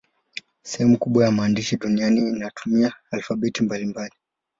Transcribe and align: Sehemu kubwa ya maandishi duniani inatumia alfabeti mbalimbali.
Sehemu 0.63 0.97
kubwa 0.97 1.25
ya 1.25 1.31
maandishi 1.31 1.77
duniani 1.77 2.19
inatumia 2.21 2.93
alfabeti 3.11 3.63
mbalimbali. 3.63 4.13